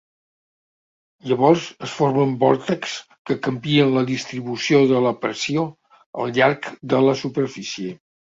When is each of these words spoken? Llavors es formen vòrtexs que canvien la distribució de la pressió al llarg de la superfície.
Llavors 1.31 1.65
es 1.87 1.93
formen 1.97 2.33
vòrtexs 2.43 2.95
que 3.31 3.37
canvien 3.49 3.93
la 3.99 4.03
distribució 4.13 4.81
de 4.93 5.03
la 5.09 5.13
pressió 5.27 5.67
al 6.25 6.35
llarg 6.41 6.73
de 6.95 7.05
la 7.11 7.17
superfície. 7.23 7.95